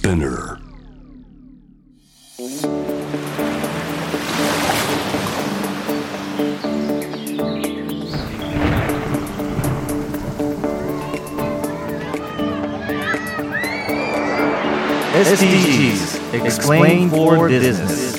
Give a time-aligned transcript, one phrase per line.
[0.00, 0.56] Spinner
[15.12, 18.16] SDGs Explain for Business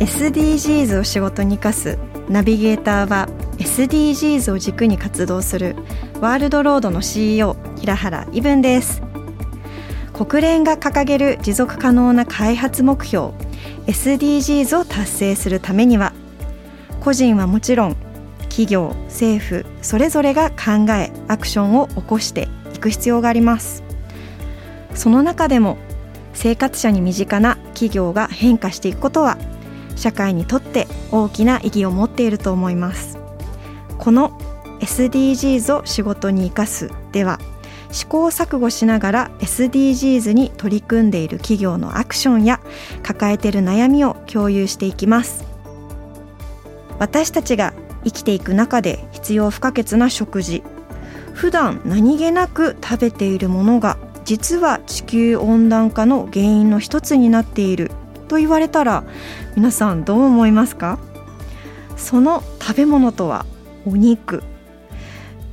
[0.00, 1.96] SDGs を仕事に生かす
[2.28, 5.76] ナビゲーターは SDGs を軸に活動する
[6.20, 9.05] ワールドロードの CEO 平原伊文です
[10.16, 13.32] 国連が掲げる持続可能な開発目標
[13.86, 16.14] SDGs を達成するためには
[17.00, 17.96] 個人はもちろん
[18.48, 23.82] 企業政府それぞれが考えアクションを起こしていく必要があります。
[24.94, 25.76] その中でも
[26.32, 29.36] 生活者に身近な企業が変化していくことは
[29.96, 33.18] 社会にとって大きな意義を持っていると思います。
[33.98, 34.30] この
[34.80, 37.38] SDGs を仕事に生かすでは
[37.90, 42.60] 試行錯誤しながら SDGs に取り組んでいる企業のアクションや
[43.02, 45.44] 抱えている悩みを共有していきます。
[46.98, 47.74] 私たちが
[48.04, 50.62] 生きていく中で必要不可欠な食事。
[51.32, 57.90] 普段何気なく食べているものが実は地球温暖化の原因の一つになっている。
[58.28, 59.04] と言われたら
[59.54, 60.98] 皆さんどう思いますか？
[61.96, 63.46] その食べ物とは
[63.86, 64.42] お肉。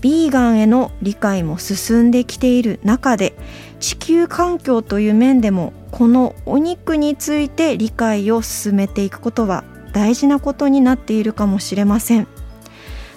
[0.04, 3.34] ビーガンへの理解も進んできている中で
[3.80, 12.28] 地球環境という面でもこのお肉について理解を進めていくことは大事なことになっているかもしれません。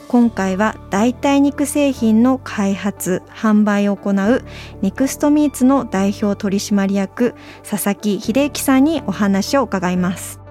[0.06, 4.44] 今回は代替肉製品の開発販売を行う
[4.80, 7.34] ネクストミーツの代表取締役
[7.68, 10.45] 佐々木秀之さんにお話を伺います。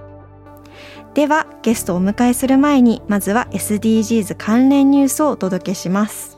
[1.16, 6.38] ではゲストをお迎えする前にまずは SDGs 関連ニュースをお届けします。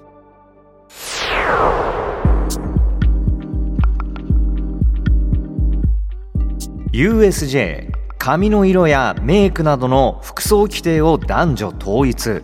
[6.94, 12.44] USJ 髪の色やメイクなどの服装規定を男女統一。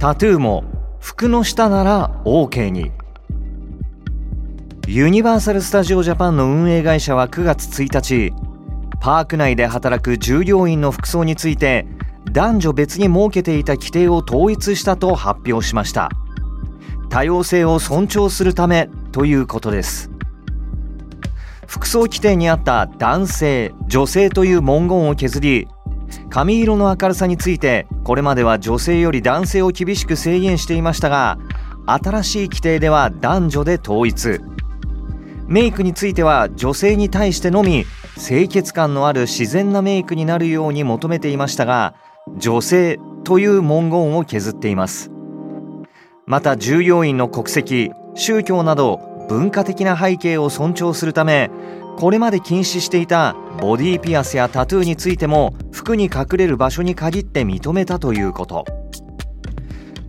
[0.00, 0.64] タトゥーも
[0.98, 2.90] 服の下なら OK に。
[4.88, 8.45] ユニバーサル・スタジオ・ジャパンの運営会社は9月1日
[9.00, 11.86] パーク内で働く従業員の服装について
[12.32, 16.10] 男女別に設けていた規定を統一したと発表しました。
[17.08, 20.10] 多様性を尊重するためということです。
[21.66, 25.68] 服装規定にあった男性女性という文言を削り
[26.30, 31.38] 髪色の明るさについてこれまでは女性より男性を厳しく制限していましたが
[31.86, 34.40] 新しい規定では男女で統一。
[35.48, 37.84] メイクについては女性に対してのみ
[38.16, 41.94] 清潔感のある自然なメイクになるように求めていましたが
[42.36, 45.10] 女性という文言を削っています。
[46.26, 48.98] また従業員の国籍宗教など
[49.28, 51.50] 文化的な背景を尊重するため
[51.96, 58.64] これまで禁止していたボディピアスやタトゥーについても服に隠れる場所に限って認めたということ。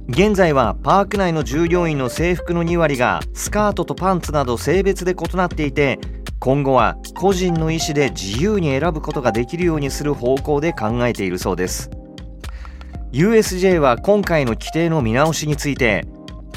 [0.10, 6.00] 現在はパーク内の従業員の制服の2割がスカートとパンツなど性別で異なっていて
[6.40, 11.90] 今後は個人の意思で自由に選ぶことができるようにする方向で考えているそうです。
[13.12, 16.06] USJ は今回の規定の見直しについて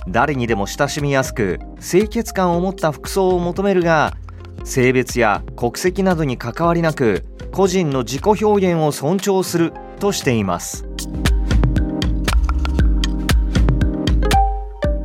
[0.08, 4.16] 誰にでも親しみやすく清潔感を持った服装を求めるが
[4.62, 10.84] 性別や国籍などに関わりなく個人の自己表現を尊重するとしています。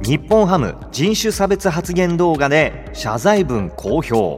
[0.06, 4.38] 日本ハム人種差別発言動画で謝罪文公表。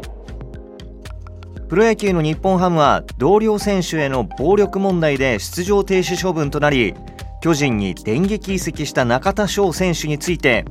[1.68, 6.94] プロ野球の日本ハムは同僚選手への暴力問題で出場停止処分となり
[7.42, 10.64] 巨人に電撃移籍した中田翔選手について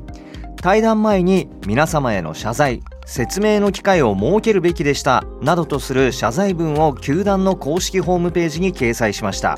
[0.63, 9.57] 対談前に皆様への謝罪説明の機会を設けるべきでしたなどとする謝罪文を球団の公式ホームページに掲載しました。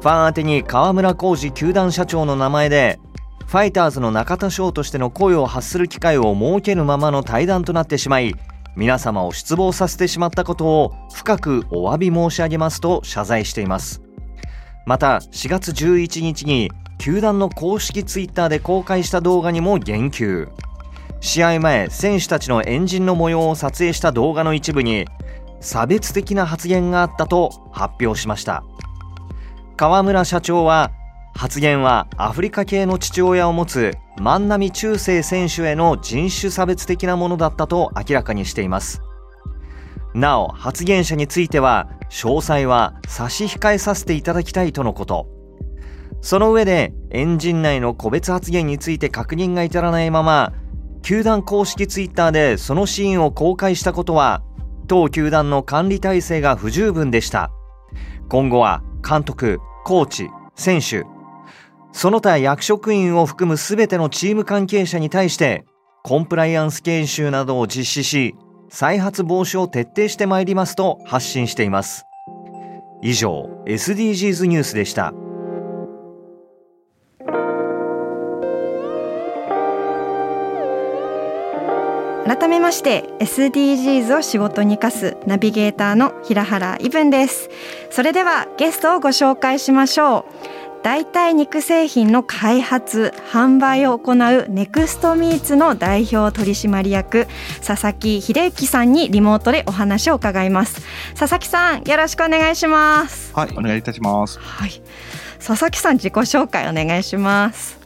[0.00, 3.00] ファン宛てに河村浩二球団社長の名前で
[3.48, 8.34] ファイターズの中田翔としての声を発する機会を設けるままの対談となってしまい
[8.76, 14.02] 皆様を失望させてしまったことを深くお詫び申し上げますと謝罪しています。
[14.84, 20.50] また4月11日に球団の公式ツイッターで公開した動画にも言及。
[21.20, 25.06] 試合前選手たちの円陣の模様を撮影した動画の一部に
[25.60, 28.62] 差別的な発言があったと発表しました。
[29.78, 30.90] 河村社長は
[31.38, 39.02] 発言はアフリカ系の父親を持つ万波中世選手への人種差別的なものだったと明らかにしています。
[40.14, 45.28] なお発言者については詳細は差し控えさせていただきたいとのこと。
[46.22, 50.52] その上でエンジン内の個別発言について確認が至らないまま
[51.02, 54.42] 球団公式ツイッターでそのシーンを公開したことは
[54.88, 57.52] 当球団の管理体制が不十分でした。
[58.28, 61.06] 今後は監督コーチ選手
[61.92, 65.64] その他役職員を含む全てのチーム関係者に対して
[66.04, 68.34] コンプライアンス研修などを実施し
[68.70, 72.04] 再発防止を徹底してまいりますと発信しています。
[73.02, 75.12] 以上 SDGs ニュースでした。
[82.26, 87.48] 改めまして SDGs を仕事に生かすナビゲーターの平原伊文です。
[87.90, 90.57] それではゲストをご紹介しましょう。
[90.82, 97.26] 代替肉製品の開発販売を行うネクストミーツの代表取締役
[97.64, 100.82] 佐々木秀幸さんにリモートでお話を伺います。
[101.16, 103.34] 佐々木さんよろしくお願いします。
[103.34, 104.38] はいお願いいたします。
[104.38, 104.70] はい。
[105.44, 107.78] 佐々木さん自己紹介お願いします。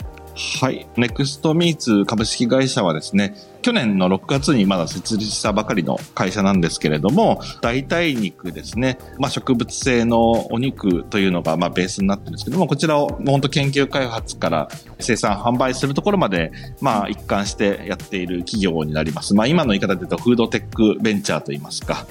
[0.61, 0.87] はい。
[0.97, 14.69] ネクストミーツ株式会社はですね去年の6月にまだ設立したばかりの会社なんですけれども、代替肉ですね、まあ、植物性のお肉というのがまあベースになってるんですけども、こちらを本当研究開発から
[15.02, 19.34] 生産販売するところまで、まあ一貫してやっている企業になります。
[19.34, 22.06] まあ今の言い方で言うとフードテックベンチャーといいますか、はい、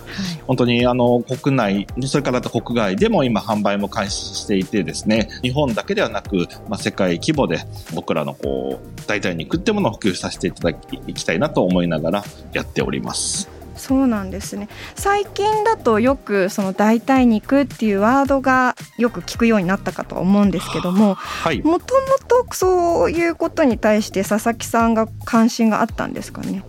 [0.48, 7.60] 本当にあの国内、それからと国外でも今販売も開始していてですね、日本だけではなく、まあ世界規模で
[7.94, 12.24] 僕らのこう、代替肉ってものを普及させていただきたいなと思いながら
[12.54, 13.61] やっております。
[13.82, 14.70] そうなんですね。
[14.96, 21.18] 最近だとよくその代替肉っていうワードがよく聞くようになったかと思うんですけども
[21.64, 26.64] もともとそういうことに対して佐々木さんが関心があったんですかね？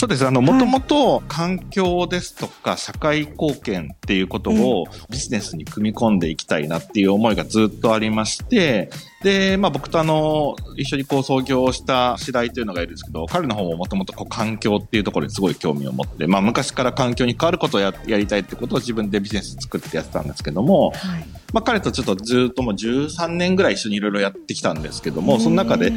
[0.00, 0.26] そうです。
[0.26, 8.88] あの、もともと環境ですとか社会貢献っていうことをビジネスに組み込んでいきたいなっていう思いがずっとありまして、
[9.22, 25.92] で、まあ僕とあの、一緒にこう創業した白井というのがいるんですけど、彼の方ももともと環境っていうところにすごい興味を持って、まあ昔から環境に変わることをややりたいってことを自分でビジネス作ってやってたんですけども、はい、まあ彼とちょっとずっともう13年ぐらい一緒にいろいろやってきたんですけども、その中で、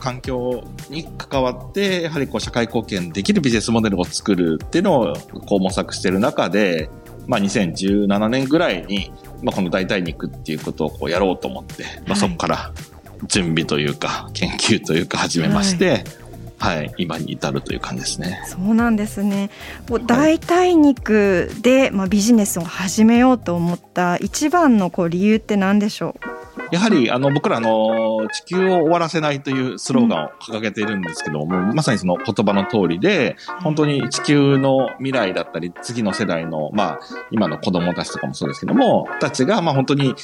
[0.00, 5.14] 環境に関わって、やはりこう社会貢献できるビジネスモデルを作るっていうのを
[5.46, 6.90] こう模索している中で、
[7.26, 9.12] まあ、2017年ぐらいに、
[9.42, 12.72] まあ、この代替肉っていうことをこうやろうと思って、まあ、そこから
[13.28, 16.04] 準備というか、研究というか始めまして、
[16.58, 18.42] はい、はい、今に至るという感じですね。
[18.46, 19.50] そうなんですね。
[19.88, 26.39] もう代替肉で、まあ、ビジネスを始めようと思った一番のこう理由って何でしょう？
[26.70, 37.00] やはり、あの、僕らの地球を終わらせないというスローガンを掲げているんですけども、まさにその言葉の通りで、本当に地球の未来だったり、次の世代の、まあ、
[37.30, 40.14] 今の子供たちとかもそうですけども、たちが、まあ本当に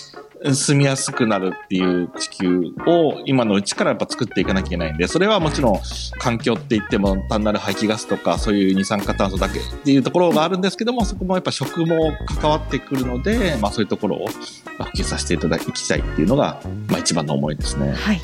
[0.55, 5.81] 住みやすくなるっていう地球を今のうちからやっぱ作っていかなきゃいけないんで、それはもちろん
[6.19, 17.93] 環境って言っても単なる排気ガスとかそういう二酸化炭素だけっていうところがあるんですけども、そこもやっぱ食も関わってくるので、まあそういうところを普及させていただきたいっていうのが、まあ一番の思いですね。
[17.93, 18.21] はい。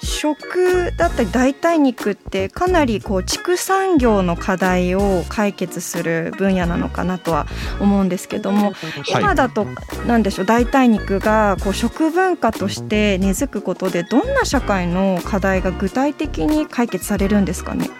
[0.00, 7.46] 食だったり代替肉ってかなりこう畜産業の課題を解決する分野なのかなとは
[7.80, 8.72] 思うんですけども、
[9.08, 9.66] 今だと
[10.06, 17.90] 何でしょう代替肉がこう食文化として根付くことでどんな社会の課題が具体的に解決されるんですかね？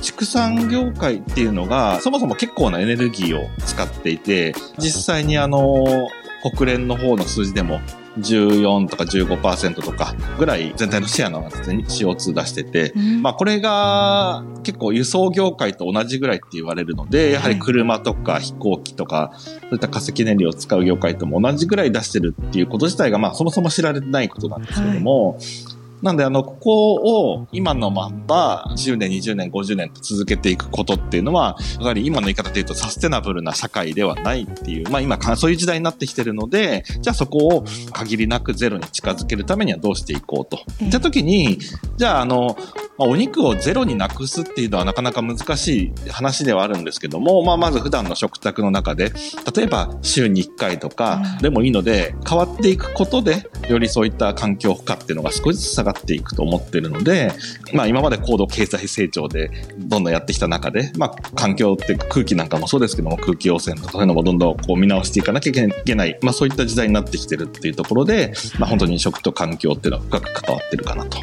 [0.00, 6.08] 畜産業界っていうのがそもそも結構なエネルギーを使っていて実際にあの
[6.56, 7.80] 国連の方の数字でも
[8.18, 25.73] 14とか15%とかぐらい全体のシェアのですね、CO2 出してて、うん、まあこれが結構輸送業界と同じぐらいって言われるので、やはり車とか飛行機とか、そういった化石燃料を使う業界とも同じぐらい出してるっていうこと自体がまあそもそも知られてないことなんですけども、はい
[26.04, 40.62] なんで、あの、ここを今のまんま10年、20年、50年と続けていくことっていうのは、やはり今の言い方で言うとサステナブルな社会ではないっていう、まあ今、そういう時代になってきてるので、じゃあそこを限りなくゼロに近づけるためにはどうしていこうと。
[40.84, 41.58] いった時に、
[41.96, 42.58] じゃああの、
[42.96, 49.12] まあ、お肉をゼロになくすっていうのはなかなか難しい話ではあるんですけども、まあまず普段の食卓の中で、
[49.54, 57.32] 例えば週に1回とかでもいいので、変わっていくことで、よりそういった環境負荷っていうのが少しずつ下がっていくと思ってるので、
[57.72, 71.18] まあ今まで高度経済成長でどんどんやってきた中で、まあ環境って空気なんかもそうですけども、空気汚染とかそういうのもどんどんこう見直していかなきゃいけない、まあそういった時代になってきてるっていうところで、まあ本当に食と環境っていうのは深く関わってるかなと。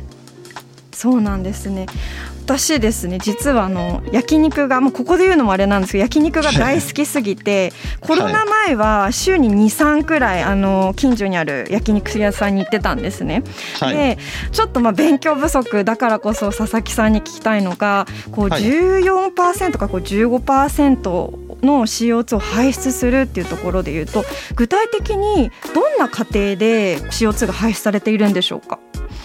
[1.01, 1.87] そうなんですね。
[2.43, 13.43] 私ですね実はあの焼肉がもうここで言うのもあれなんですけど焼肉が大好きすぎてコロナ前は週に23くらいあの近所にある焼肉屋さんに行ってたんですね。
[13.79, 14.17] はい、で
[14.51, 24.23] ちょっとまあ勉強不足だからこそ佐々木さんに聞きたいのがこう14%かこう15%の CO2 を排出するっていうところでいうと
[24.55, 28.79] 具体的にどんな過程で CO2 が排出されているんでしょうか？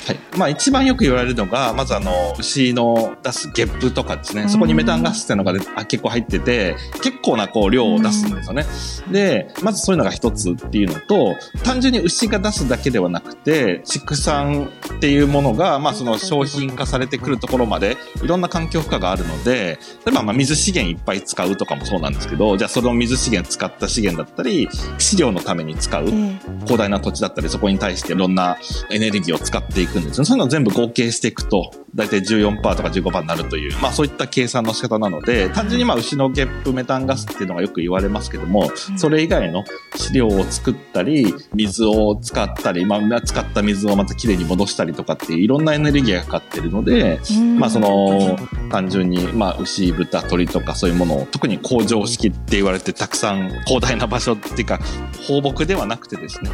[0.06, 0.18] はい。
[0.38, 8.66] まあ一番よく言われるのが、まずあの、牛の出すゲップとかですね、そこにメタンガスっていうのが結構入ってて、結構なこう量を出すんですよね。
[9.10, 11.34] で、まずそういうのが一つっていうのと、
[11.64, 28.56] 単純に牛が出すだけではなくて、畜産っていうものが、まあその商品化されてくるところまで、いろんな環境負荷があるので、例えばまあ水資源いっぱい使うとかもそうなんですけど、じゃあその水資源使った資源だったり、飼料のために使う広大な土地だったり、そこに対していろんな
[28.90, 30.24] エネルギーを使っていくんですよ。
[30.24, 39.64] そういうのを全部合計していくと、大体14%とか15%になるという、まあそういった計算の仕方なので、単純にまあ牛のゲップメタンガスっていうのがよく言われますけども、それ以外の
[39.96, 47.18] 飼料を作ったり、水を使ったり、まあ使った水をまたきれいに戻したりとかっていういろんなエネルギーがかかってるので、
[47.58, 48.38] まあその
[48.70, 54.78] 単純にまあ牛、豚、鳥とかそういうものを特に工場式って言われてたくさん広大な場所っていうか
[55.26, 56.50] 放牧ではなくてですね、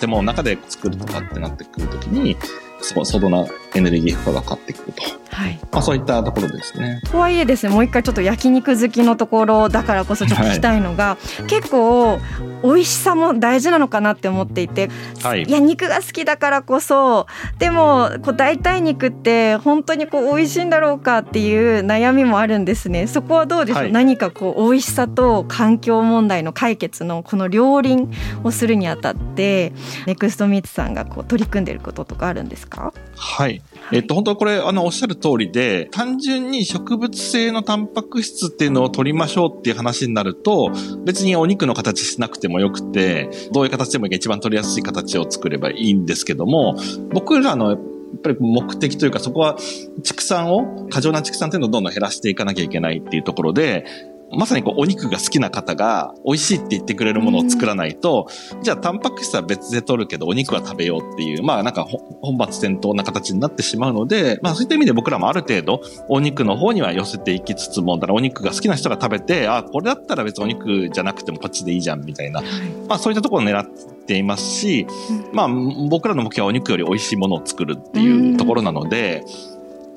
[0.00, 2.36] 建物の中で作るとかってなってくるときに、
[2.86, 5.02] 相当なエネルギー負荷がかかってくると。
[5.34, 5.58] はい。
[5.70, 7.00] まあそういったところですね。
[7.10, 12.18] とはいえですね、もう一回ちょっと焼肉好きのところだからこそちょっと聞きたいのが、はい、結構
[12.62, 14.90] 美味しさも大事なのかなって思っていて、
[15.22, 17.26] はい、いや肉が好きだからこそ、
[17.58, 23.06] でもこう代替肉って本当にこう美味しいんだろうかっていう悩みもあるんですね。
[23.06, 23.82] そこはどうでしょう？
[23.82, 28.10] はい、何かこう美味しさと環境問題の解決のこの両輪
[28.42, 29.72] をするにあたって、
[30.06, 32.92] ネクストミーツさんがこう取り組んでいることとかあるんですか？
[33.16, 33.62] はい。
[33.92, 40.72] えっと、本当これ、あの、おっしゃる通りで、単純に植物性のタンパク質っていうのを取りましょうっていう話になると、
[41.04, 46.76] 別にお肉の形しなくてもよくて、どういう形でもいいか一番取りやすい形を作ればいいんですけども、
[47.12, 47.80] 僕らのやっ
[48.22, 49.56] ぱり目的というか、そこは
[50.02, 53.84] 畜産を、過剰な畜産っていうのをどんどん減らしていかなきゃいけないっていうところで、
[54.32, 58.26] まさにこうお肉が好きな方が美味しいって言ってくれるものを作らないと、
[58.62, 72.42] じゃあタンパク質は別で取るけどお肉は食べようっていう、まあなんか本末転倒な形になってしまうので、まあそういった意味で僕らもある程度お肉の方には寄せていきつつも、だからお肉が好きな人が食べて、あ、これだったら別にお肉じゃなくてもこっちでいいじゃんみたいな、
[72.88, 74.86] まあそういったところを狙っていますし、
[75.32, 79.24] まあ僕らの目標はお肉より美味しいものを作るっていうところなので、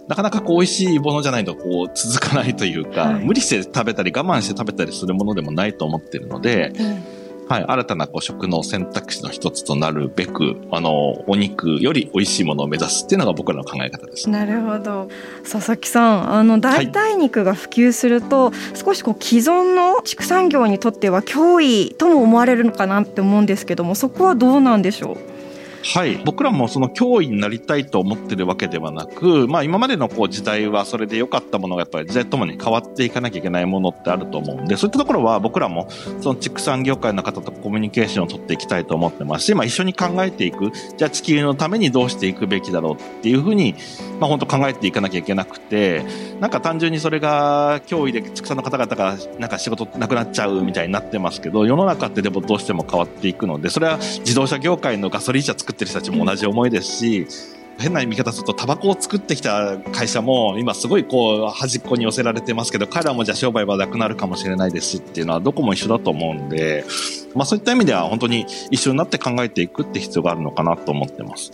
[0.09, 6.73] なかなかこう美味しいものじゃないとこう続かないというか、はい、無理して食べたり我慢して食べたりするものでもないと思ってるので、
[7.47, 14.29] はい、新たなこう食の選択肢の一つとなるべく、あの、お肉より美味しいものを目指すっていうのが僕らの考え方です。
[14.29, 15.09] なるほど。
[15.43, 25.38] 佐々木さん、あの、代替肉が普及すると、はい、少しこう既存の畜産業にとっては脅威とも思われるのかなって思うんですけども、そこはどうなんでしょう？
[25.81, 26.17] はい。
[26.25, 35.89] 僕らもその脅威になりたいと思ってるわけではなく、まあ今までのこう時代はそれで良かったものがやっぱり時代ともに変わっていかなきゃいけないものってあると思うんで、そういったところは僕らも
[36.21, 43.75] その畜産業界の方とコミュニケーションを取っていきたいと思ってますし、まあ一緒に考えていく、じゃあ地球のためにどうしていくべきだろうっていうふうに、
[44.19, 46.03] まあ本当考えていかなきゃいけなくて、
[46.39, 57.27] なんか単純にそれが脅威で畜産の方々がなんか仕事なくなっちゃうみたいになってますけど、世の中ってでもどうしても変わっていくので、それは自動車業界のガソリン車作ってる人たちも同じ思いですし、
[57.77, 66.85] 変な見方すると、タバコを作ってきた会社も、今すごいこう、端っこに寄せられてますけど、彼らもじゃあ商売はなくなるかもしれないですしっていうのは、どこも一緒だと思うんで、
[67.35, 71.51] まあそういった意味では本当に一緒になって考えていくって必要があるのかなと思ってます。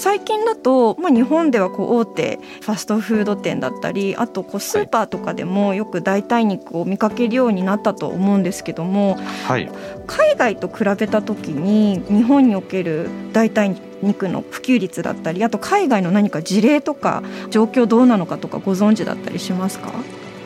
[0.00, 9.70] 最近だと、まあ、日本ではこう大手ファストフード店だったりあとこうスーパーとかでもよく代替肉を見かけるようになったと思うんですけども、はい、
[10.06, 19.92] 海外と比べた時に日本における代替肉の普及率だったりあと海外の何か事例とか状況どうなのかとかご存知だったりしますか？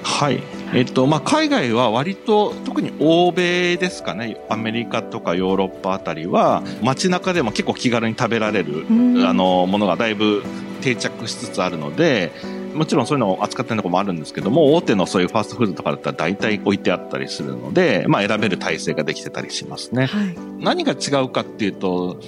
[0.03, 0.43] はい。
[0.75, 8.85] えっと、まあ、海外は割と、特に欧米ですかね、アメリカとかヨーロッパあたりは、街中でも結構気軽に食べられる、
[9.25, 10.43] あの、ものがだいぶ
[10.83, 12.33] 定着しつつあるので、
[12.75, 20.07] もちろんそういうのを扱ってるところもあるんですけども、大手のそういうファーストフードとかだったら大体置いてあったりするので、まあ選べる体制ができてたりしますね。
[20.07, 22.21] はい、何が違うかっていうと、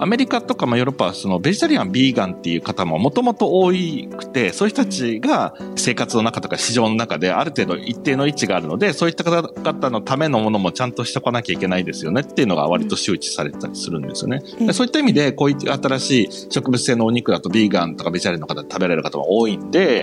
[0.00, 14.42] アメリカとかまあヨーロッパはそのベジタリアン、ビーガンっていう方ももともと多くて、そういう人たちが生活の中とか市場の中である程度一定の位置があるので、そういった方々のためのものもちゃんとしとかなきゃいけないですよねっていうのが割と周知されてたりするんですよね。
[14.58, 19.93] でそういった意味で、こういった新しい植物性のお肉だとビーガンとかベジタリアンの方食べられる方も多いんで、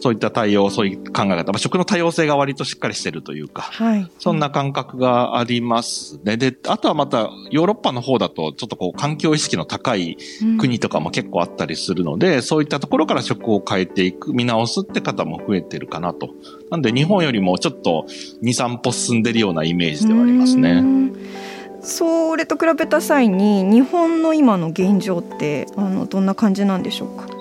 [0.00, 6.36] そういった対応、そういう考え方、まあ、食の多様性が割としっかりしてるというか、はい、そんな感覚がありますね。
[6.36, 10.18] で、あとはまた、ヨーロッパの方だと、ちょっとこう、環境意識の高い
[10.58, 16.34] 国とかも結構あったりするので、うん、そういったところから食を変えていく、見直すって方も増えてるかなと。
[16.70, 18.04] なんで、日本よりもちょっと
[18.42, 20.84] 2、3歩進んでるようなイメージではありますね。
[21.80, 27.33] それと比べた際に日本の今の現状ってあのどんな感じなんでしょうか？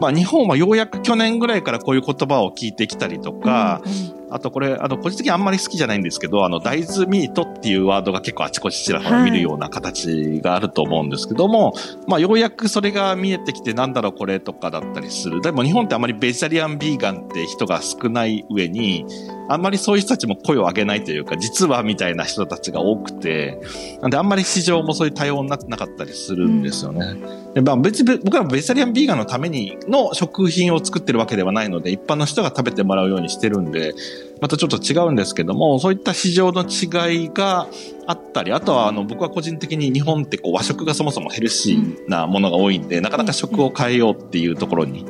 [0.00, 3.82] まあ日本はようやく去年ぐらいからこういう言葉を聞いてきたりとか、
[4.30, 15.40] あとこれ、あの、個人的にあんまり好きじゃないんですけど、あの、大豆ミートっていうワードが結構あちこちちらほら見るような形があると思うんですけども、はい、まあようやくそれが見えてきてなんだろうこれとかだったりする。
[15.40, 19.04] でも日本ってあまりベジタリアンビーガンって人が少ない上に、
[19.48, 23.60] あんまりそういう人たちも声を上げないというか、実はみたいな人たちが多くて、
[24.00, 27.16] なんであんまり市場もそういう多様になってなかったりするんですよね。
[27.48, 33.92] うん、でまあ別に僕らベジタリアンビーガンのためにの食品を作ってるわけではないので、一般の人が食べてもらうようにしてるんで、
[34.40, 37.66] またちょっと違うんですけども、そういった市場の違いが
[38.06, 45.04] あったり、あとはあの僕は個人的に日本ってこう和食がそもそもヘルシーなものが多いんで、なかなか食を変えようっていうところに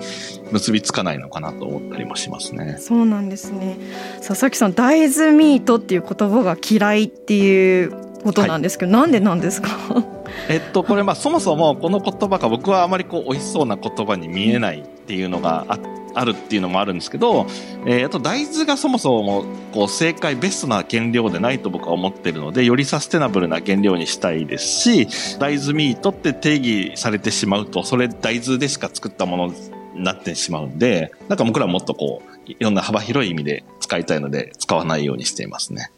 [0.50, 2.76] 結びつかないのかなと思ったりもしますね。
[2.80, 3.78] そうなんですね。
[4.26, 7.92] 佐々木さん、大豆ミートっていう言葉が嫌いっていう
[8.24, 9.70] ことなんですけど、はい、なんでなんですか？
[10.48, 17.46] えっと、これまあそもそもこの言葉が僕はあまりこう美味しそうな言葉に見えないっていうのがあって、あるっていうのもあるんですけど、
[17.86, 35.90] えー、あと大豆がそもそもこう正解ベストな原料でないと僕は思ってるのでよりサステナブルな原料にしたいですし大豆ミートって定義されてしまうとそれ大豆でしか作ったものになってしまうんでなんか僕らもっとこういろんな幅広い意味で使いたいので使わないようにしていますね。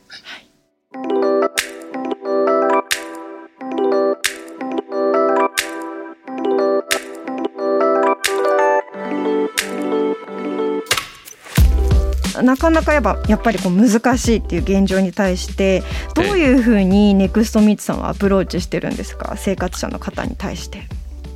[12.42, 15.82] なかなかやっぱやっぱりこう難しいっていう現状に対して
[16.14, 19.36] どういうふうにネクストミーツさんはアプローチしてるんですか？
[19.36, 20.82] 生活者の方に対して。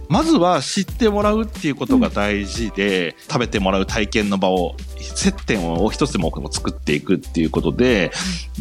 [0.08, 8.12] まずは知ってもらうっていうことが大事で、うん、食べてもらう体験の場を接点を一つでも多くも作っていくっていうことで、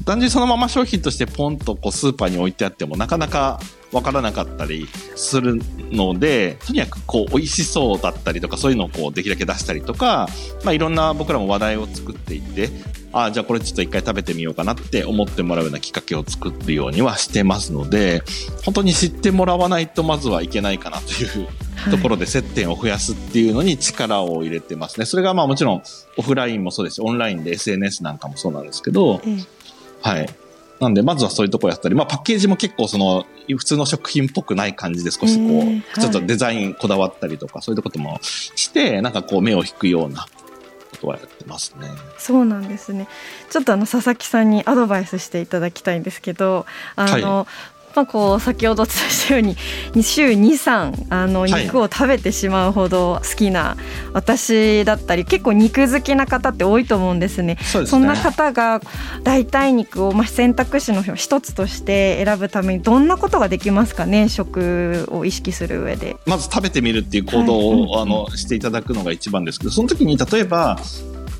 [0.06, 3.60] 単純にそのまま商品としてポンとこうスーパーに置いてあってもなかなか
[3.96, 10.28] わからなかったりするので、とにかくこう美味しそうだったりとかそういうのをこうできるだけ出したりとか、
[10.66, 12.70] まあいろんな僕らも話題を作っていって、
[13.14, 18.22] あじゃあこれちょっと一回食べてみようかなって思ってもらうようなきっかけを作るようにはしてますので、
[18.66, 21.48] 本当に知ってもらわないとまずはいけないかなという
[21.90, 25.06] ところで接点を増やすっていうのに力を入れてますね。
[25.06, 25.84] それがまあもちろん
[26.18, 29.22] オフラインもそうですし、オンラインで SNS なんかもそうなんですけど、
[30.02, 30.30] はい。
[30.86, 40.28] なんで、まずはそういうところやったり、まあ、パッケージも結構その、普通の食品っぽくない感じで少しこう、ちょっとデザインこだわったりとか、そういうこともして、なんかこう目を引くような
[40.92, 41.90] ことはやってますね。
[42.18, 43.08] そうなんですね。
[43.50, 47.46] ちょっとあの佐々木さんにアドバイスしていただきたいんですけど、あの、はい
[47.96, 49.56] まあ、こう先ほどお伝えしたように
[50.04, 53.78] 週23あの肉を食べてしまうほど好きな
[54.14, 57.58] 私だったり、結構肉好きな方って多いと思うんですね。
[57.64, 58.82] そ、ね、んな方が
[59.24, 64.30] 代替肉を、まあ、選択肢の一つとして選ぶためにどんなことができますかね？
[64.30, 66.18] 食を意識する上で。
[66.26, 70.80] まず食べてみるっていう行動を、はい、あのしていただくのが一番ですけどその時に例えば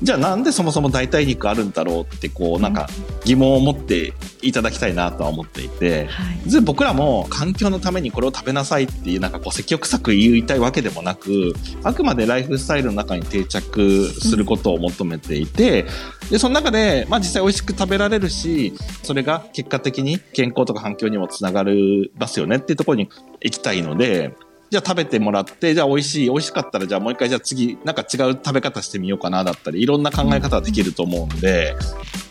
[0.02, 2.88] じゃあなんでそもそも代替肉あるんだろうってこうなんか
[3.24, 15.86] 疑問を持っていただきたいなとは思っていて、はい、僕らも環境のためにこれを食べなさいっていうなんかこう積極臭く言いたいわけでもなくあくまでライフスタイルの中に定着することを求めていて、
[16.24, 23.08] うん、でその中で、まあ、実際美味しく食べられるしそれが結果的に健康とか環境にもつながりますよねっていうところに
[23.40, 24.34] 行きたいので
[24.68, 31.74] じゃあ食べてもらって、じゃあ美味しい、美味しかったらじゃあもう一回じゃあ次、なんか違う食べ方してみようかなだったり、いろんな考え方ができると思うんで、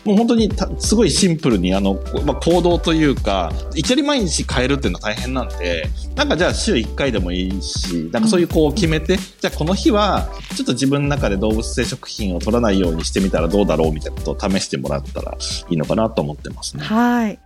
[0.04, 1.94] もう本当にすごいシンプルにあの、
[2.24, 15.36] まあ、行動というか、いきなり毎日変えるっていうのは大変なんで、なんかじゃあ週1回でもいいし、なんかそういうこう決めて、じゃあこの日はちょっと自分の中で動物性食品を取らないようにしてみたらどうだろうみたいなことを試してもらったら
[15.70, 16.84] いいのかなと思ってますね。
[16.84, 17.38] はい。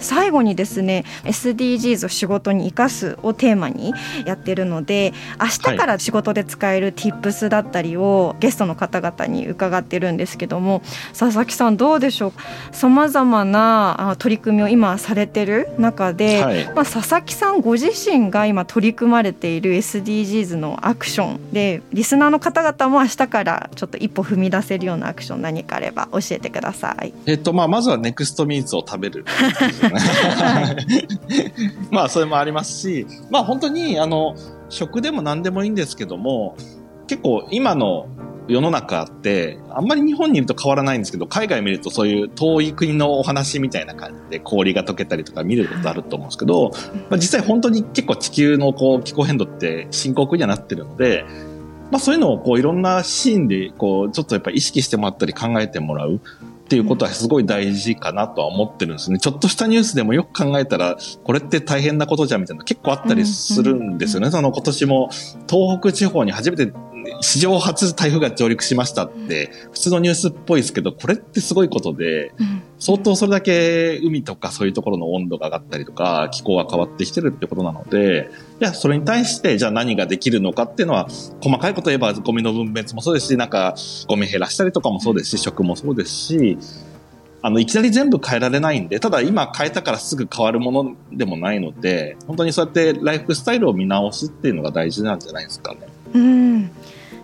[0.00, 3.92] 最後にですね SDGs を仕事に生かすをテーマに
[4.24, 10.82] やってるので明日から仕事で使える Tips だったりをゲストの方々に伺ってるんですけども
[11.18, 12.32] 佐々木さんどうでしょう
[12.74, 27.12] さまざまな取り組みを今されてる中で、はい、まあ、佐々木さんご自身が今取り組まれている SDGs のアクションでリスナーの方々も明日からちょっと一歩踏み出せるようなアクション何かあれば教えてください。
[27.26, 29.24] えっとまあ、まずはネクストミーツを食べる
[31.90, 34.34] まあそれもありますし、まあ本当にあの
[34.68, 36.56] 食でも何でもいいんですけども、
[37.06, 38.08] 結構今の
[38.48, 46.70] 世の中ってあんまり日本にいると変わらないんですけど海外見るとそういう遠い国のお話みたいな感じで氷が溶けたりとか見ることあると思うんですけど、
[47.10, 51.26] まあ、実際本当に結構地球のこう気候変動って深刻にはなってるので、
[51.90, 56.20] まあ、そういうのをこういろんなシーンでこうちょっとやっぱ意識してもらったり考えてもらう。
[56.68, 59.18] っていうことはすごい大事かなとは思ってるんですね。
[59.18, 64.30] ちょっとしたニュースでもよく考えたら、これって大変なことじゃんみたいな結構あったりするんですよね。
[64.30, 65.08] その今年も
[65.48, 66.70] 東北地方に初めて
[67.20, 72.32] 史上初台風が上陸しましたって、普通のニュースっぽいですけど、これってすごいことで、
[72.78, 78.30] 相当それだけ海とかそういうところの温度が上がったりとか、気候が変わってきてるってことなので、
[78.60, 81.08] いや、それに対して、じゃあ何ができるのかっていうのは、
[81.40, 83.74] 細かいこと言えばゴミの分別もそうですし、なんか、
[84.06, 86.58] ゴミ減らしたりとかもそうですし、食もそうですし、
[87.40, 95.87] あの、いきなり全部変えられないんで、ただ今変えたからすぐ変わるものでもないので、本当にそうやってライフスタイルを見直すっていうのが大事なんじゃないですかね。
[96.14, 96.70] うん。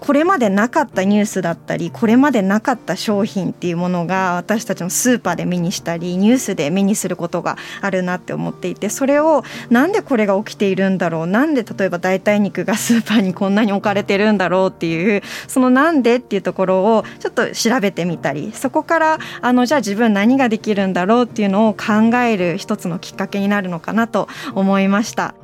[0.05, 25.35] これまでなかったニュースだったりこれまでなかった商品っていうものが私たちもスーパーで目にしたりニュースで目にすることがあるなって思っていてそれをなんでこれが起きているんだろうなんで例えば代替肉がスーパーにこんなに置かれてるんだろうっていうそのなんでっていうところをちょっと調べてみたりそこからあのじゃあ自分何ができるんだろうっていうのを考える一つのきっかけになるのかなと思いました。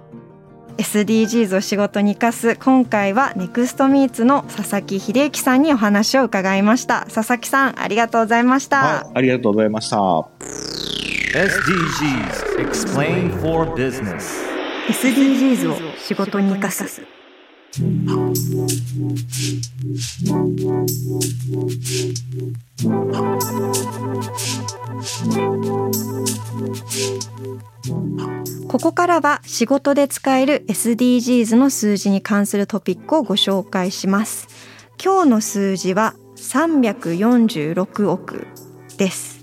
[0.80, 2.56] SDGs を仕事に生かす。
[2.56, 7.06] 今回はネクストミーツの佐々木秀之さんにお話を伺いました。
[7.12, 9.98] 佐々木さんありがとうございました、はい、ありがとうございました。
[9.98, 10.30] SDGs
[12.66, 14.48] Explain for Business.
[14.88, 17.02] SDGs を仕事に生かす
[28.68, 34.46] ここからは仕事で使える SDGs の数字に関するトピックをご紹介します。
[35.02, 38.46] 今日の数字は346億
[38.98, 39.40] です。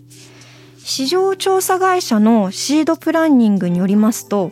[0.78, 4.52] 市場調査会社のシードプランニングによりますと、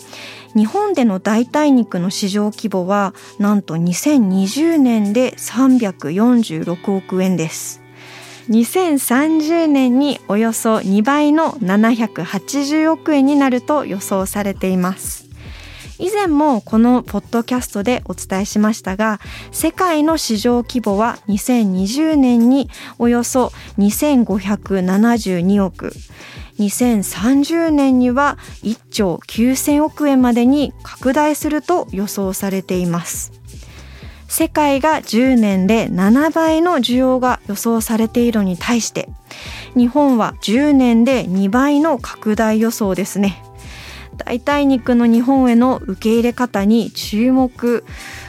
[0.56, 7.85] 日本での代替肉の市場規模はなんと2020年で346億円です。
[8.50, 15.26] 2030年におよそ2倍の780億円になると予想されています。
[15.98, 25.94] 以前もこのポッドキャストでお伝えしましたが世界の市場規模は2020年におよそ2572億
[26.60, 33.32] 2030年には1兆9000億円までに拡大すると予想されています。
[34.38, 39.08] 世界が10年で7倍の需要が予想されているのに対して
[39.78, 43.42] 日本は10年で2倍の拡大予想ですね。
[44.18, 47.86] 代替肉の日本への受け入れ方に注目。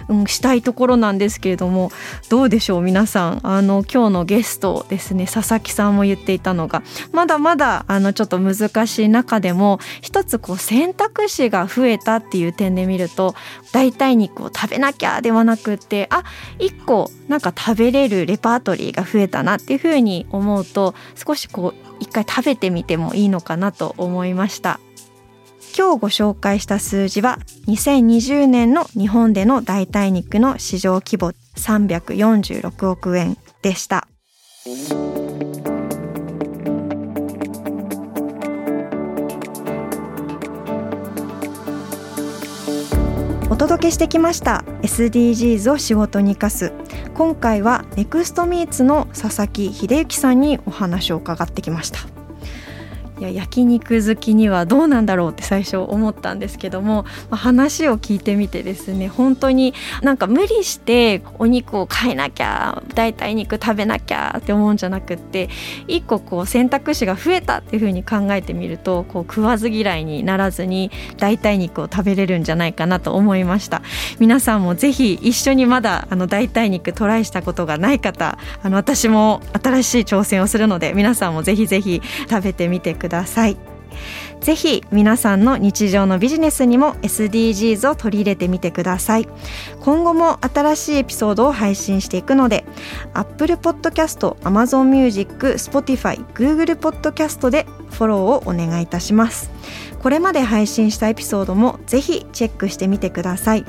[0.09, 1.91] うん、したいところなんですけれども
[2.29, 13.35] どうでしょう皆さんあの今日のゲストですね佐々木さんも言っていたのがまだまだあのちょっと難しい中でも一つこう選択肢が増えたっていう点で見ると
[13.73, 16.25] 代替肉を食べなきゃではなくってあ
[16.59, 24.81] 一個なんか食べれるレパートリーが増えたなっていうふうに思うと少しこう一回食べてみてもいいのかなと思いました。
[25.77, 34.09] 今日ご紹介した数字は2020年の日本での代替肉の市場規模346億円でした。
[43.49, 46.73] お届けしてきました SDGs を仕事に生かす
[47.15, 52.16] 今回はネクストミーツの佐々木秀幸さんにお話を伺ってきました
[53.19, 65.49] いや焼肉好きにはどうなんだろうって最初思ったんですけども、まあ、話を聞いてみてですね本当になんか無理してお肉を買えなきゃ代替肉食べなきゃって思うんじゃなくって
[65.89, 73.81] 一個こう選択肢が増えたっていうふうに考えてみるとこう食わず嫌いにならずに代替肉を食べれるんじゃないかなと思いました。
[74.19, 83.06] 皆さんもぜひ一緒にまだあの代替肉トライしたことがない方あの私も新しい挑戦をするので皆さんもぜひぜひ食べてみてください。
[83.07, 83.57] ください。
[84.41, 89.29] ぜひ皆さんの日常のビジネスにも SDGs を取り入れてみてください。
[89.81, 92.65] 今後も新しいエピソードを配信していくので
[93.15, 99.51] Apple Podcast、Amazon Music、Spotify、Google Podcast でフォローをお願いいたします。
[100.03, 103.65] これまで配信したエピソードもぜひチェックしてみてください。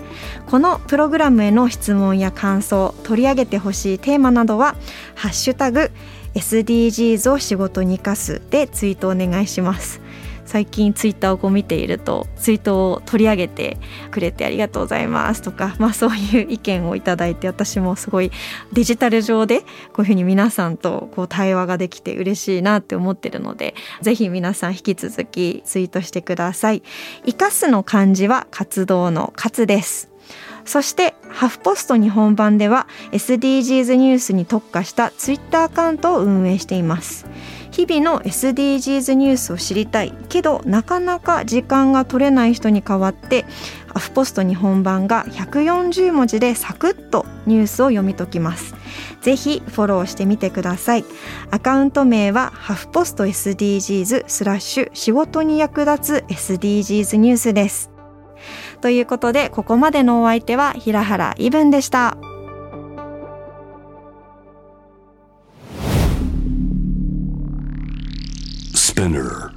[0.47, 4.75] このプログラムへの質問や感想取り上げてほしいテーマなどは
[5.15, 5.91] 「ハッシュタグ
[6.37, 10.01] #SDGs を仕事に生かす」でツイートお願いします。
[10.47, 13.77] 最近ツイッターを見ているとツイートを取り上げて
[14.11, 15.41] くれてありがとうございます。
[15.41, 18.31] とか、まあ、そういう意見をいただいて私もすごい
[18.71, 19.65] デジタル上でこ
[19.97, 26.81] ういうふうに皆さんとこう対話ができて嬉しいなって思ってるのでぜひ皆さん引き続きツイートしてください。
[27.25, 30.09] 生かすの漢字は活動の活です。
[30.67, 37.25] そしてハフポスト日本版では SDGs ニュースに特化したツイッターアカウントを運営しています。
[37.71, 40.13] 日々の SDGs ニュースを知りたい。
[40.29, 43.45] けどなかなか時間が取れない人に代わって
[43.93, 48.75] ハフポスト日本版が140文字でサクッとニュースを読み解きます。
[49.21, 51.05] ぜひフォローしてみてください。
[51.49, 57.96] アカウント名はハフポスト SDGs スラッシュ仕事に役立つ SDGs ニュースです。
[58.81, 62.17] ということでここまでのお相手は平原イブンでした。
[68.73, 69.56] Spinner.